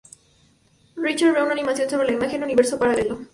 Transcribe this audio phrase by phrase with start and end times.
[0.95, 3.19] Richard ve una animación sobre la imagen: "Universo paralelo.